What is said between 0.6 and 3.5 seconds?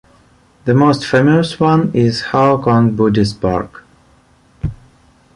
The most famous one is Khao Kong Buddhist